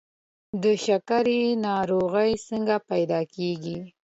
د 0.63 0.63
شکر 0.85 1.25
ناروغي 1.65 2.31
څنګه 2.47 2.75
پیدا 2.89 3.19
کیږي؟ 3.33 3.77